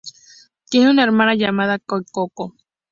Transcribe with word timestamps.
Tiene 0.71 0.89
una 0.89 1.03
hermana 1.03 1.35
llamada 1.35 1.77
Cathy 1.77 2.05
Coco. 2.11 2.55